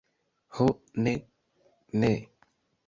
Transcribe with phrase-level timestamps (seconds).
[0.59, 0.65] Ho
[1.07, 1.13] ne,
[2.03, 2.13] ne.